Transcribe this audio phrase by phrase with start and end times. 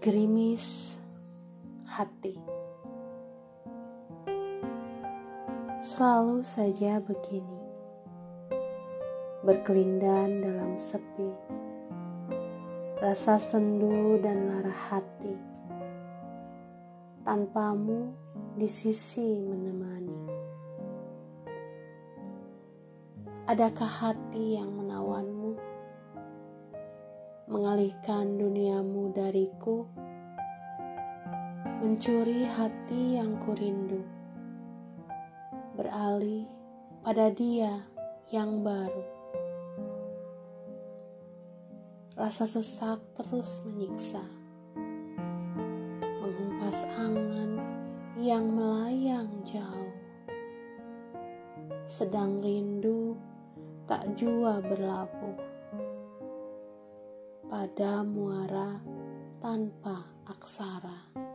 [0.00, 0.96] Gerimis
[1.84, 2.32] hati
[5.84, 7.60] selalu saja begini,
[9.44, 11.28] berkelindan dalam sepi,
[13.04, 15.36] rasa sendu dan lara hati.
[17.20, 18.16] Tanpamu
[18.56, 20.22] di sisi menemani,
[23.44, 25.69] adakah hati yang menawanmu?
[27.50, 29.82] Mengalihkan duniamu dariku,
[31.82, 34.06] mencuri hati yang kurindu,
[35.74, 36.46] beralih
[37.02, 37.82] pada dia
[38.30, 39.02] yang baru.
[42.14, 44.22] Rasa sesak terus menyiksa,
[46.22, 47.58] menghempas angan
[48.14, 49.94] yang melayang jauh,
[51.90, 53.18] sedang rindu
[53.90, 55.49] tak jua berlabuh
[57.50, 58.78] pada muara
[59.42, 61.29] tanpa aksara.